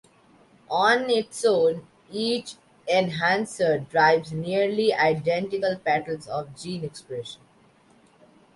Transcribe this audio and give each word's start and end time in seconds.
On 0.71 1.11
its 1.11 1.45
own, 1.45 1.85
each 2.11 2.55
enhancer 2.91 3.77
drives 3.77 4.31
nearly 4.31 4.91
identical 4.91 5.75
patterns 5.77 6.25
of 6.25 6.55
gene 6.59 6.83
expression. 6.83 7.39